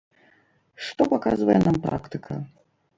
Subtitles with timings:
[0.87, 2.45] Што паказвае нам практыка?